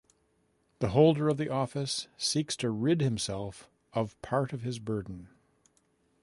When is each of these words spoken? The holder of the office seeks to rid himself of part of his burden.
The 0.79 0.87
holder 0.87 1.29
of 1.29 1.37
the 1.37 1.49
office 1.49 2.07
seeks 2.17 2.55
to 2.55 2.71
rid 2.71 3.01
himself 3.01 3.69
of 3.93 4.19
part 4.23 4.51
of 4.51 4.63
his 4.63 4.79
burden. 4.79 5.29